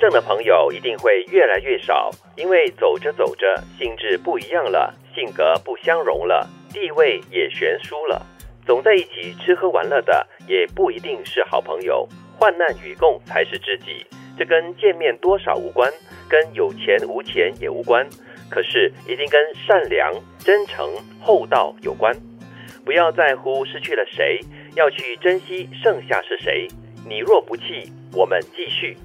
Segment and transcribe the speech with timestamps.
[0.00, 8.24] 真正的朋友一定会越来越少，因为走着走着，性质不一样了，性格不相容了，地位也悬殊了。
[8.64, 12.08] 总在一起吃喝玩乐的，也不一定是好朋友。
[12.38, 14.06] 患难与共才是知己。
[14.38, 15.92] 这跟见面多少无关，
[16.30, 18.08] 跟有钱无钱也无关，
[18.48, 22.16] 可是一定跟善良、真诚、厚道有关。
[22.86, 24.40] 不要在乎失去了谁，
[24.74, 26.66] 要去珍惜剩下是谁。
[27.06, 28.96] 你若不弃，我们继续。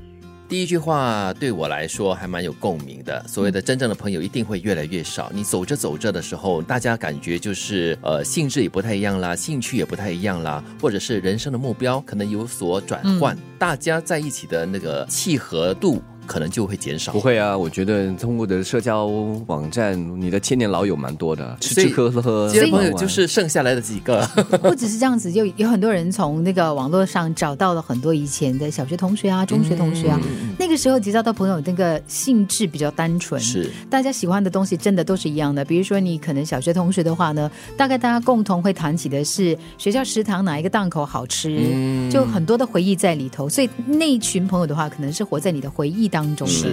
[0.48, 3.26] 第一句话对我来说还蛮有共鸣的。
[3.28, 5.32] 所谓的真正的朋友一定会越来越少。
[5.34, 16.02] 你走着走着的时候，大家感觉就是呃性质也不太一样啦，兴趣也不太一样啦，或者是人生的目标可能有所转换，大家在一起的那个契合度。
[16.26, 17.12] 可能就会减少。
[17.12, 19.06] 不会啊，我觉得通过的社交
[19.48, 24.26] 网站，你的千年老友蛮多的，吃吃喝喝，这些朋友就是剩下来的几个。
[24.62, 30.20] 不只是这样子，就有很多人从那个网络上找到了很多以前的小学同学啊、中学同学啊。
[30.55, 35.64] 那个时候结交到朋友，那个性质比较单纯，是大家喜欢的东西真的都是一样的。
[35.64, 43.48] 比如说，你可能小学同学的话呢，大概大家共同会谈起的是学校食堂哪一个档口好吃，就很多的回忆在里头。
[43.48, 46.10] 所以那一群朋友的话，可能是活在你的回忆。
[46.16, 46.72] 当中是，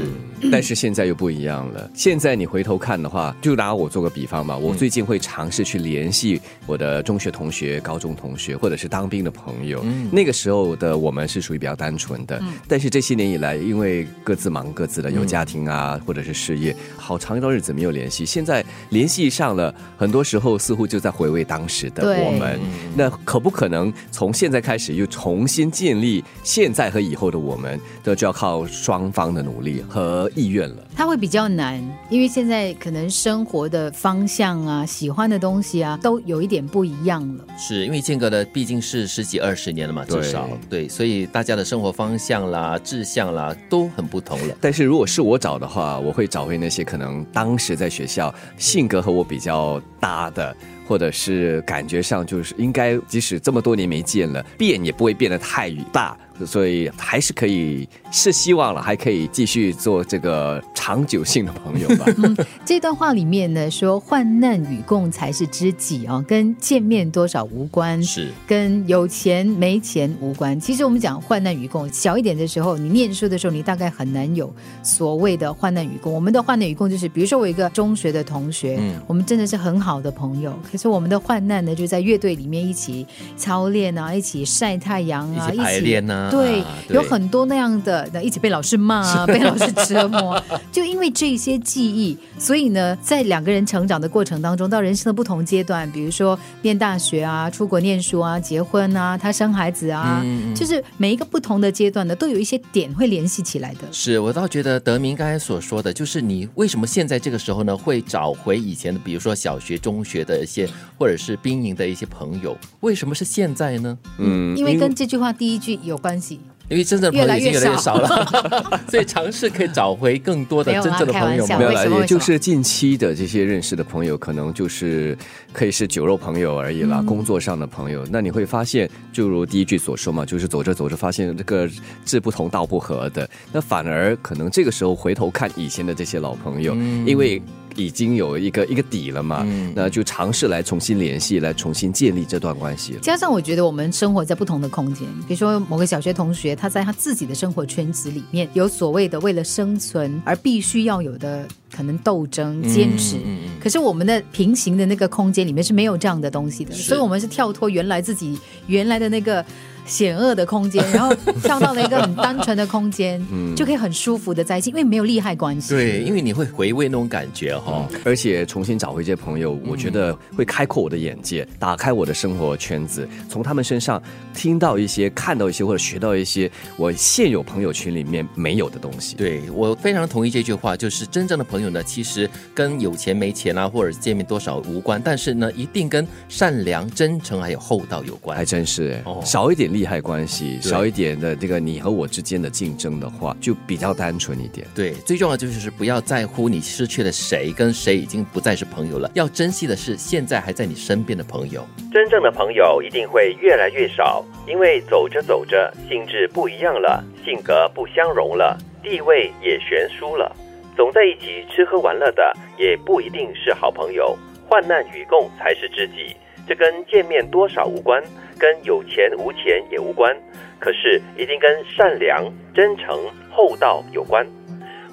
[0.53, 1.91] 但是现在又不一样了。
[1.94, 4.56] 现在你回头看的话，就拿我做个比方吧。
[4.56, 9.84] 我最近会尝试去联系我的中学同学、高中同学，或者是当兵的朋友。
[10.12, 12.41] 那个时候的我们是属于比较单纯的。
[12.69, 13.91] 但是这些年以来，因为
[14.22, 18.24] 各自忙各自的，有家庭啊，或者是事业，好长一段日子没有联系。
[18.24, 22.60] 现在联系上了，很多时候似乎就在回味当时的我们。
[22.94, 27.80] 那可不可能从现在开始又重新建立现在和以后的我们？
[28.04, 29.32] 这就要靠双方。
[29.32, 37.44] 的努力和意愿了，他会比较难，因为现在可能生活的方向啊、喜欢的东西啊，都有一点不一样了。
[37.56, 44.56] 是因为间隔的毕竟是十几二十年了嘛，至少对，所以大家的生活方向啦、志向啦都很不同了。
[44.61, 50.54] 但是如果是我找的话，我会找回那些可能当时在学校性格和我比较搭的。
[50.92, 56.14] 或者是感觉上就是应该，即使这么多年没见了，变也不会变得太大，
[56.44, 62.04] 所以还是可以是希望了，还可以继续做这个长久性的朋友吧。
[62.22, 70.60] 嗯，这段话里面呢说，患难与共才是知己啊，跟见面多少无关，是跟有钱没钱无关。
[70.60, 76.12] 其实我们讲患难与共，小一点的时候，你念书的时候，你大概很难有所谓的患难与共。
[76.12, 80.52] 我们的患难与共就是，比如说我一个中学的同学，嗯，我们真的是很好的朋友。
[80.70, 83.06] 可是我们的患难呢，就在乐队里面一起
[83.37, 90.43] 操练啊，一起晒太阳啊，一起排练啊，对，有很多那样的，一起被老师骂啊，被老师折磨。
[90.70, 103.81] 就因为这些记忆，所以呢，在两个人成长的过程当中，到人生的不同阶段，比如说念大学啊，出国念书啊，结婚啊，他生孩子啊，就是每一个不同的阶段呢，都有一些点会联系起来的。
[103.93, 110.62] 是我倒觉得德明刚才所说的，就是你为什么现在这个时候呢，会找回以前的，比如说小学、中学的一些。
[110.99, 113.99] 或者是兵营的一些朋友，为什么是现在呢？
[114.19, 116.41] 嗯，因为跟这句话第一句有关系。
[116.69, 121.47] 因为真正的朋友已经越来越少了， 所以尝试可以找回更多的真正的朋友。
[121.59, 125.19] 没有啦，也就是近期的这些认识的朋友，可能就是
[125.53, 128.06] 可以是酒肉朋友而已啦，工作上的朋友。
[128.11, 131.69] 那你会发现，就如第一句所说嘛，就是走着走着发现这个
[132.06, 136.75] 志不同道不合的，那反而可能这个时候回头看以前的这些老朋友，
[137.05, 137.43] 因为。
[137.77, 142.97] 已经有一个一个底了嘛，那就尝试来重新联系，来重新建立这段关系。
[143.03, 153.16] 加上我觉得我们生活在不同的空间，比如说某个小学同学，他在他自己的生活圈子里面有所谓的为了生存而必须要有的可能斗争、坚持。
[153.61, 159.44] 可是我们的平行的那个空间里面是没有这样的东西的，所以我们是跳脱原来自己原来的那个。
[159.87, 165.75] 险恶的空间，然后 跳到了一个很单纯的空间，嗯就可以很舒服的在一起，因为没有利害关系。
[165.75, 174.03] 对，因为你会回味那种感觉哈，而且重新找回这些朋友，我觉得会开阔我的眼界，打开我的生活圈子，从他们身上
[174.34, 179.17] 听到一些、看到一些或者学到一些我现有朋友圈里面没有的东西。
[179.17, 188.37] 对我非常同意这句话，就是真正的朋友呢，其实跟有钱没钱啊，或者见面多少无关，但是呢，一定跟善良、真诚还有厚道有关。
[188.37, 189.82] 还真是哎，少一点。
[189.82, 194.64] 利害关系少一点的这个你和我之间的竞争的话，就比较单纯一点。
[194.76, 199.10] 对，最重要就是不要在乎你失去了谁，跟谁已经不再是朋友了。
[199.14, 201.66] 要珍惜的是现在还在你身边的朋友。
[201.92, 210.30] 真正的朋友一定会越来越少，因为走着走着，性质不一样了，性格不相容了，地位也悬殊了。
[210.76, 214.16] 总在一起吃喝玩乐的，也不一定是好朋友。
[214.48, 216.14] 患难与共才是知己。
[216.47, 218.03] 这跟见面多少无关，
[218.39, 220.17] 跟有钱无钱也无关，
[220.59, 222.25] 可是一定跟善良、
[222.55, 224.27] 真诚、厚道有关。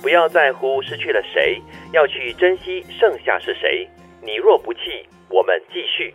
[0.02, 1.62] 不要在乎失去了谁，
[1.92, 3.88] 要去珍惜剩下是谁。
[4.22, 4.80] 你若不弃，
[5.30, 6.14] 我们继续。